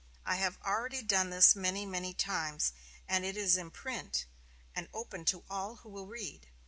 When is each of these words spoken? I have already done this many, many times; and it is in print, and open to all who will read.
I 0.25 0.37
have 0.37 0.57
already 0.65 1.03
done 1.03 1.29
this 1.29 1.55
many, 1.55 1.85
many 1.85 2.11
times; 2.15 2.73
and 3.07 3.23
it 3.23 3.37
is 3.37 3.55
in 3.55 3.69
print, 3.69 4.25
and 4.75 4.89
open 4.95 5.25
to 5.25 5.43
all 5.47 5.75
who 5.75 5.89
will 5.89 6.07
read. 6.07 6.47